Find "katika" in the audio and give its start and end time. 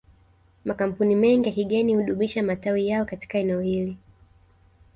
3.05-3.37